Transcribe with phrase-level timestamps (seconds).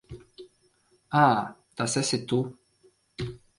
[1.19, 1.27] Ā,
[1.83, 2.43] tas esi tu.